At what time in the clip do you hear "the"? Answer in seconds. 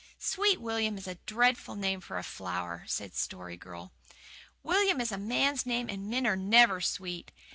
3.11-3.17